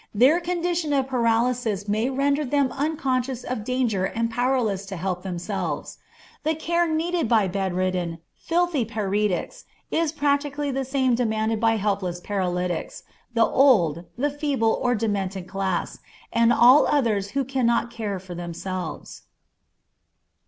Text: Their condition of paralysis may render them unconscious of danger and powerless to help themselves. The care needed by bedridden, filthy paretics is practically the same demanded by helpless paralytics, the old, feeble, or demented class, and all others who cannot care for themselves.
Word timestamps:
Their 0.15 0.39
condition 0.39 0.93
of 0.93 1.05
paralysis 1.09 1.87
may 1.87 2.09
render 2.09 2.43
them 2.43 2.71
unconscious 2.71 3.43
of 3.43 3.63
danger 3.63 4.05
and 4.05 4.31
powerless 4.31 4.83
to 4.87 4.95
help 4.95 5.21
themselves. 5.21 5.99
The 6.41 6.55
care 6.55 6.87
needed 6.91 7.29
by 7.29 7.47
bedridden, 7.47 8.17
filthy 8.33 8.83
paretics 8.83 9.65
is 9.91 10.11
practically 10.11 10.71
the 10.71 10.85
same 10.85 11.13
demanded 11.13 11.59
by 11.59 11.75
helpless 11.75 12.19
paralytics, 12.19 13.03
the 13.35 13.45
old, 13.45 14.05
feeble, 14.39 14.79
or 14.81 14.95
demented 14.95 15.47
class, 15.47 15.99
and 16.33 16.51
all 16.51 16.87
others 16.87 17.31
who 17.37 17.45
cannot 17.45 17.91
care 17.91 18.17
for 18.17 18.33
themselves. 18.33 19.21